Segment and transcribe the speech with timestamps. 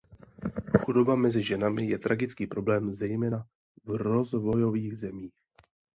[0.81, 3.45] Chudoba mezi ženami je tragický problém, zejména
[3.85, 5.33] v rozvojových zemích.